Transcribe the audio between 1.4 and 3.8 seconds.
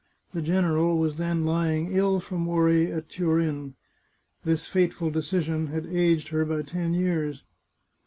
lying ill from worry at Turin.